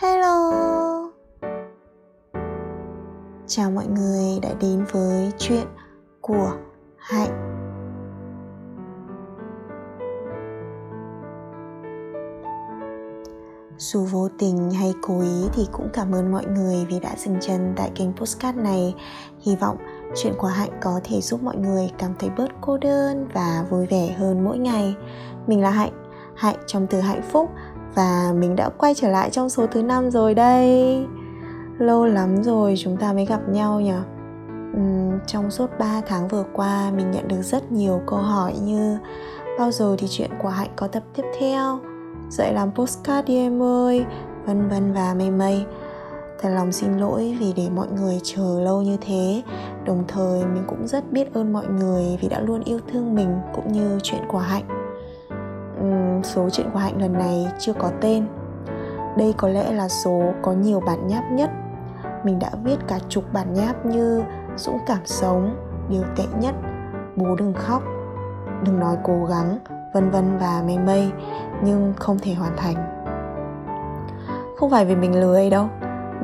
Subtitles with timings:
[0.00, 0.50] Hello.
[3.46, 5.66] Chào mọi người đã đến với chuyện
[6.20, 6.52] của
[6.98, 7.60] Hạnh.
[13.78, 17.36] Dù vô tình hay cố ý thì cũng cảm ơn mọi người vì đã dừng
[17.40, 18.94] chân tại kênh postcard này.
[19.40, 19.76] Hy vọng
[20.16, 23.86] chuyện của Hạnh có thể giúp mọi người cảm thấy bớt cô đơn và vui
[23.86, 24.96] vẻ hơn mỗi ngày.
[25.46, 25.92] Mình là Hạnh,
[26.36, 27.50] Hạnh trong từ hạnh phúc
[27.94, 31.06] và mình đã quay trở lại trong số thứ năm rồi đây.
[31.78, 33.92] Lâu lắm rồi chúng ta mới gặp nhau nhỉ?
[34.76, 38.98] Uhm, trong suốt 3 tháng vừa qua mình nhận được rất nhiều câu hỏi như
[39.58, 41.78] bao giờ thì chuyện của hạnh có tập tiếp theo?
[42.30, 44.04] Dậy làm postcard đi em ơi
[44.46, 45.64] vân vân và mây mây.
[46.40, 49.42] Thật lòng xin lỗi vì để mọi người chờ lâu như thế.
[49.84, 53.36] Đồng thời mình cũng rất biết ơn mọi người vì đã luôn yêu thương mình
[53.54, 54.64] cũng như chuyện của hạnh
[56.24, 58.26] số chuyện của hạnh lần này chưa có tên.
[59.16, 61.50] Đây có lẽ là số có nhiều bản nháp nhất.
[62.24, 64.22] Mình đã viết cả chục bản nháp như
[64.56, 65.56] dũng cảm sống,
[65.90, 66.54] điều tệ nhất,
[67.16, 67.82] bố đừng khóc,
[68.64, 69.58] đừng nói cố gắng,
[69.94, 71.10] vân vân và mây mây,
[71.62, 72.74] nhưng không thể hoàn thành.
[74.56, 75.68] Không phải vì mình lười đâu,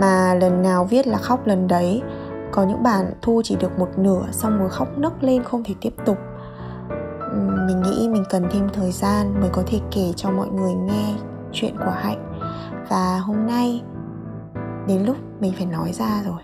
[0.00, 2.02] mà lần nào viết là khóc lần đấy.
[2.52, 5.74] Có những bản thu chỉ được một nửa, xong rồi khóc nấc lên không thể
[5.80, 6.18] tiếp tục
[7.68, 11.14] mình nghĩ mình cần thêm thời gian mới có thể kể cho mọi người nghe
[11.52, 12.40] chuyện của hạnh.
[12.88, 13.82] Và hôm nay,
[14.86, 16.42] đến lúc mình phải nói ra rồi.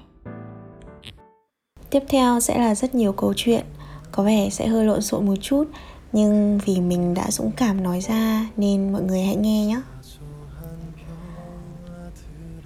[1.90, 3.64] Tiếp theo sẽ là rất nhiều câu chuyện,
[4.12, 5.64] có vẻ sẽ hơi lộn xộn một chút,
[6.12, 9.80] nhưng vì mình đã dũng cảm nói ra nên mọi người hãy nghe nhé.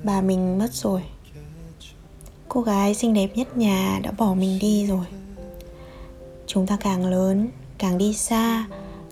[0.05, 1.03] Bà mình mất rồi.
[2.49, 5.07] Cô gái xinh đẹp nhất nhà đã bỏ mình đi rồi.
[6.47, 7.49] Chúng ta càng lớn
[7.79, 8.67] càng đi xa,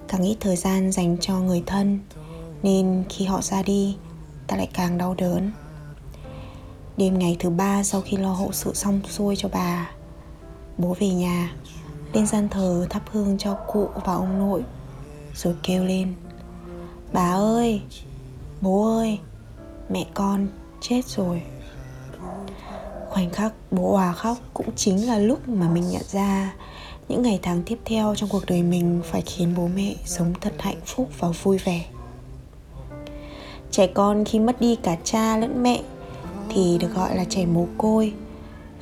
[0.09, 1.99] càng ít thời gian dành cho người thân,
[2.63, 3.97] nên khi họ ra đi,
[4.47, 5.51] ta lại càng đau đớn.
[6.97, 9.91] Đêm ngày thứ ba sau khi lo hậu sự xong xuôi cho bà,
[10.79, 11.55] bố về nhà,
[12.13, 14.63] lên gian thờ thắp hương cho cụ và ông nội,
[15.35, 16.15] rồi kêu lên,
[17.13, 17.83] bà ơi,
[18.61, 19.19] bố ơi,
[19.89, 20.47] mẹ con
[20.81, 21.43] chết rồi.
[23.11, 26.55] Khoảnh khắc bố hòa khóc cũng chính là lúc mà mình nhận ra
[27.09, 30.53] những ngày tháng tiếp theo trong cuộc đời mình phải khiến bố mẹ sống thật
[30.59, 31.85] hạnh phúc và vui vẻ.
[33.71, 35.83] Trẻ con khi mất đi cả cha lẫn mẹ
[36.49, 38.13] thì được gọi là trẻ mồ côi.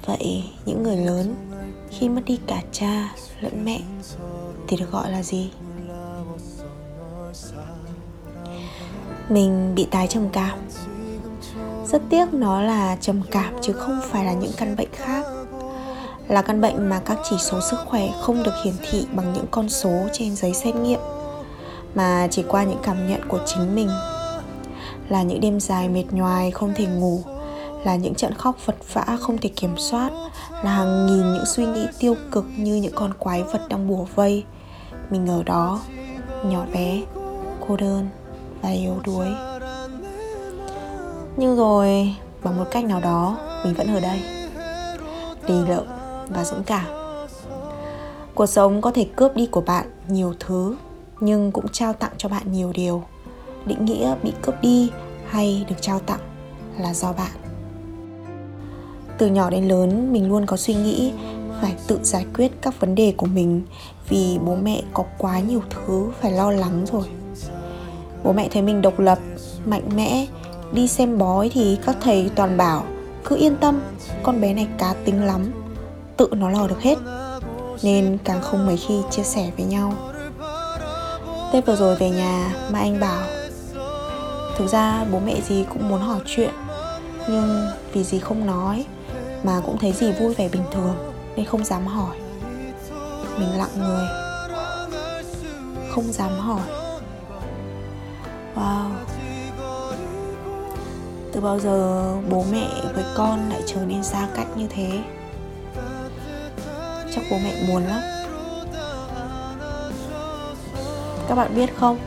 [0.07, 1.35] Vậy những người lớn
[1.91, 3.81] khi mất đi cả cha lẫn mẹ
[4.69, 5.51] thì được gọi là gì?
[9.29, 10.59] Mình bị tái trầm cảm.
[11.87, 15.24] Rất tiếc nó là trầm cảm chứ không phải là những căn bệnh khác
[16.29, 19.47] là căn bệnh mà các chỉ số sức khỏe không được hiển thị bằng những
[19.51, 21.01] con số trên giấy xét nghiệm,
[21.95, 23.89] mà chỉ qua những cảm nhận của chính mình.
[25.09, 27.23] Là những đêm dài mệt nhoài không thể ngủ,
[27.85, 30.11] là những trận khóc vật vã không thể kiểm soát,
[30.62, 34.06] là hàng nghìn những suy nghĩ tiêu cực như những con quái vật đang bùa
[34.15, 34.45] vây.
[35.11, 35.81] Mình ở đó,
[36.45, 37.03] nhỏ bé,
[37.69, 38.09] cô đơn
[38.62, 39.27] và yếu đuối.
[41.37, 44.21] Nhưng rồi, bằng một cách nào đó, mình vẫn ở đây.
[45.49, 45.85] Đi lợm
[46.29, 46.87] và dũng cảm.
[48.35, 50.77] Cuộc sống có thể cướp đi của bạn nhiều thứ,
[51.21, 53.03] nhưng cũng trao tặng cho bạn nhiều điều.
[53.67, 54.91] Định nghĩa bị cướp đi
[55.29, 56.21] hay được trao tặng
[56.79, 57.31] là do bạn.
[59.19, 61.12] Từ nhỏ đến lớn, mình luôn có suy nghĩ
[61.61, 63.62] phải tự giải quyết các vấn đề của mình
[64.09, 67.05] vì bố mẹ có quá nhiều thứ phải lo lắng rồi.
[68.25, 69.19] Bố mẹ thấy mình độc lập,
[69.65, 70.27] mạnh mẽ,
[70.73, 72.85] đi xem bói thì các thầy toàn bảo,
[73.25, 73.81] cứ yên tâm,
[74.23, 75.63] con bé này cá tính lắm
[76.16, 76.98] tự nó lo được hết,
[77.82, 79.92] nên càng không mấy khi chia sẻ với nhau.
[81.52, 83.22] Tết vừa rồi về nhà, mà anh bảo,
[84.56, 86.50] thực ra bố mẹ gì cũng muốn hỏi chuyện,
[87.28, 88.86] nhưng vì gì không nói,
[89.42, 90.94] mà cũng thấy gì vui vẻ bình thường,
[91.36, 92.16] nên không dám hỏi.
[93.38, 94.06] Mình lặng người,
[95.91, 96.62] không dám hỏi.
[98.56, 98.91] Wow.
[101.32, 105.00] Từ bao giờ bố mẹ với con lại trở nên xa cách như thế?
[107.14, 108.00] Chắc bố mẹ buồn lắm.
[111.28, 111.99] Các bạn biết không?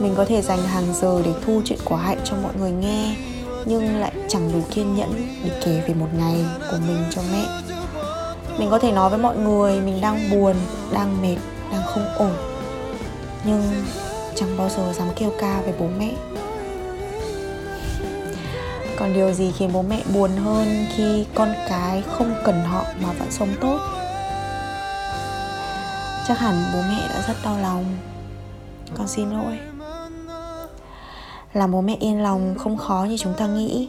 [0.00, 3.16] Mình có thể dành hàng giờ để thu chuyện của hạnh cho mọi người nghe,
[3.64, 5.12] nhưng lại chẳng đủ kiên nhẫn
[5.44, 7.44] để kể về một ngày của mình cho mẹ.
[8.58, 10.56] Mình có thể nói với mọi người mình đang buồn,
[10.92, 11.36] đang mệt,
[11.72, 12.32] đang không ổn,
[13.44, 13.62] nhưng
[14.34, 16.10] chẳng bao giờ dám kêu ca về bố mẹ
[19.00, 23.12] còn điều gì khiến bố mẹ buồn hơn khi con cái không cần họ mà
[23.12, 23.78] vẫn sống tốt?
[26.28, 27.84] Chắc hẳn bố mẹ đã rất đau lòng.
[28.96, 29.58] Con xin lỗi.
[31.52, 33.88] Làm bố mẹ yên lòng không khó như chúng ta nghĩ.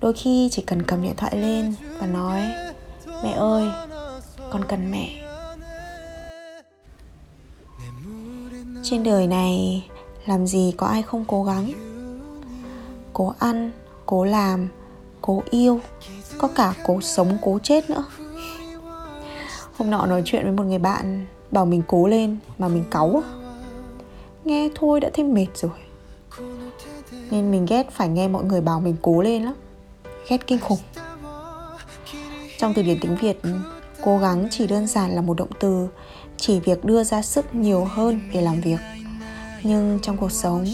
[0.00, 2.42] Đôi khi chỉ cần cầm điện thoại lên và nói,
[3.24, 3.68] mẹ ơi,
[4.50, 5.08] con cần mẹ.
[8.82, 9.84] Trên đời này,
[10.26, 11.72] làm gì có ai không cố gắng?
[13.12, 13.70] Cố ăn
[14.12, 14.68] cố làm,
[15.20, 15.80] cố yêu,
[16.38, 18.04] có cả cố sống, cố chết nữa.
[19.78, 23.22] Hôm nọ nói chuyện với một người bạn, bảo mình cố lên mà mình cáu
[24.44, 25.70] nghe thôi đã thấy mệt rồi.
[27.30, 29.54] Nên mình ghét phải nghe mọi người bảo mình cố lên lắm,
[30.28, 30.80] ghét kinh khủng.
[32.58, 33.40] Trong từ điển tiếng việt,
[34.02, 35.88] cố gắng chỉ đơn giản là một động từ,
[36.36, 38.80] chỉ việc đưa ra sức nhiều hơn để làm việc.
[39.62, 40.66] Nhưng trong cuộc sống,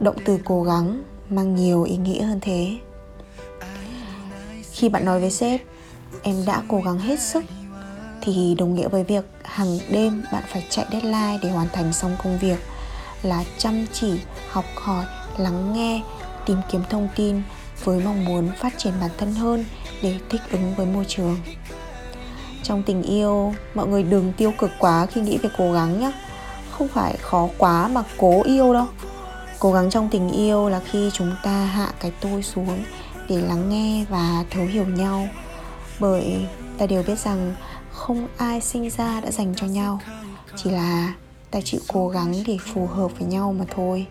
[0.00, 2.76] động từ cố gắng mang nhiều ý nghĩa hơn thế.
[4.72, 5.60] Khi bạn nói với sếp,
[6.22, 7.44] em đã cố gắng hết sức,
[8.20, 12.16] thì đồng nghĩa với việc hàng đêm bạn phải chạy deadline để hoàn thành xong
[12.22, 12.58] công việc
[13.22, 15.04] là chăm chỉ, học hỏi,
[15.38, 16.02] lắng nghe,
[16.46, 17.42] tìm kiếm thông tin
[17.84, 19.64] với mong muốn phát triển bản thân hơn
[20.02, 21.36] để thích ứng với môi trường.
[22.62, 26.12] Trong tình yêu, mọi người đừng tiêu cực quá khi nghĩ về cố gắng nhé
[26.70, 28.86] không phải khó quá mà cố yêu đâu
[29.60, 32.84] cố gắng trong tình yêu là khi chúng ta hạ cái tôi xuống
[33.28, 35.28] để lắng nghe và thấu hiểu nhau.
[35.98, 36.46] Bởi
[36.78, 37.54] ta đều biết rằng
[37.90, 40.00] không ai sinh ra đã dành cho nhau,
[40.56, 41.14] chỉ là
[41.50, 44.06] ta chịu cố gắng để phù hợp với nhau mà thôi.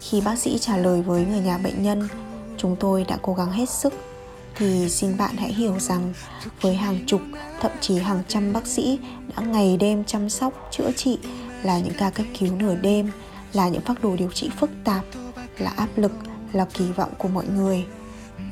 [0.00, 2.08] Khi bác sĩ trả lời với người nhà bệnh nhân,
[2.56, 3.94] chúng tôi đã cố gắng hết sức,
[4.56, 6.12] thì xin bạn hãy hiểu rằng
[6.60, 7.20] với hàng chục,
[7.60, 8.98] thậm chí hàng trăm bác sĩ
[9.36, 11.18] đã ngày đêm chăm sóc, chữa trị
[11.62, 13.10] là những ca cấp cứu nửa đêm
[13.54, 15.04] là những phác đồ điều trị phức tạp,
[15.58, 16.12] là áp lực,
[16.52, 17.86] là kỳ vọng của mọi người.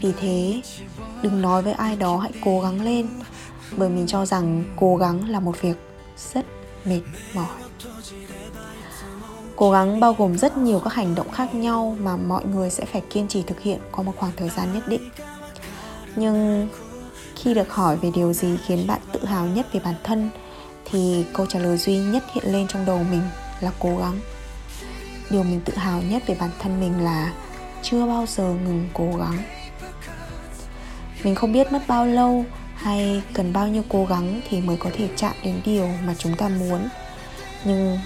[0.00, 0.62] Vì thế,
[1.22, 3.08] đừng nói với ai đó hãy cố gắng lên,
[3.76, 5.76] bởi mình cho rằng cố gắng là một việc
[6.32, 6.46] rất
[6.84, 7.00] mệt
[7.34, 7.46] mỏi.
[9.56, 12.84] Cố gắng bao gồm rất nhiều các hành động khác nhau mà mọi người sẽ
[12.84, 15.10] phải kiên trì thực hiện qua một khoảng thời gian nhất định.
[16.16, 16.69] Nhưng
[17.37, 20.31] khi được hỏi về điều gì khiến bạn tự hào nhất về bản thân,
[20.84, 23.22] thì câu trả lời duy nhất hiện lên trong đầu mình
[23.60, 24.20] là cố gắng
[25.32, 27.32] điều mình tự hào nhất về bản thân mình là
[27.82, 29.38] chưa bao giờ ngừng cố gắng.
[31.25, 32.44] Mình không biết mất bao lâu
[32.75, 36.37] hay cần bao nhiêu cố gắng thì mới có thể chạm đến điều mà chúng
[36.37, 36.88] ta muốn.
[37.64, 37.99] Nhưng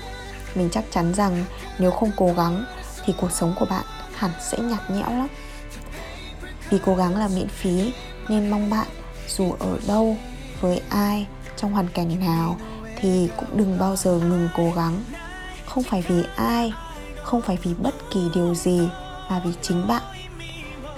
[0.55, 1.45] mình chắc chắn rằng
[1.79, 2.65] nếu không cố gắng
[3.05, 3.85] thì cuộc sống của bạn
[4.15, 5.29] hẳn sẽ nhạt nhẽo lắm.
[6.71, 7.93] Vì cố gắng là miễn phí
[8.29, 8.87] nên mong bạn
[9.29, 10.17] dù ở đâu,
[10.61, 11.27] với ai,
[11.57, 12.57] trong hoàn cảnh nào
[12.97, 15.05] thì cũng đừng bao giờ ngừng cố gắng.
[15.67, 16.73] Không phải vì ai
[17.27, 18.89] không phải vì bất kỳ điều gì,
[19.31, 20.03] mà vì chính bạn.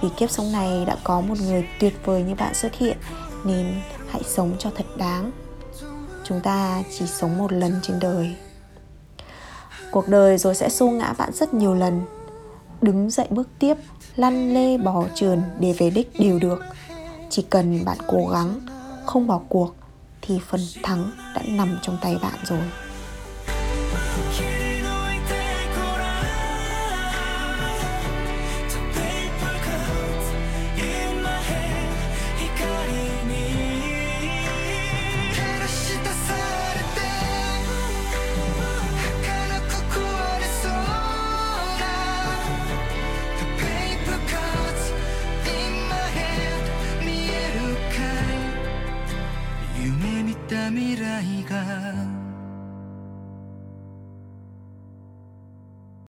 [0.01, 2.97] Vì kiếp sống này đã có một người tuyệt vời như bạn xuất hiện,
[3.43, 5.31] nên hãy sống cho thật đáng.
[6.23, 8.35] Chúng ta chỉ sống một lần trên đời.
[9.91, 12.01] Cuộc đời rồi sẽ xô ngã bạn rất nhiều lần.
[12.81, 13.77] Đứng dậy bước tiếp,
[14.15, 16.59] lăn lê bò trườn để về đích đều được.
[17.29, 18.59] Chỉ cần bạn cố gắng,
[19.05, 19.75] không bỏ cuộc,
[20.21, 22.61] thì phần thắng đã nằm trong tay bạn rồi.
[51.65, 51.98] time.